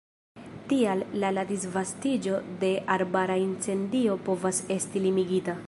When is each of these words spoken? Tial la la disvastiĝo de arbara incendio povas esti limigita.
Tial 0.69 1.03
la 1.23 1.29
la 1.37 1.43
disvastiĝo 1.51 2.39
de 2.63 2.73
arbara 2.97 3.37
incendio 3.45 4.17
povas 4.31 4.63
esti 4.79 5.05
limigita. 5.09 5.59